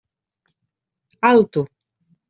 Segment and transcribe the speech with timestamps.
[1.29, 1.61] Alto!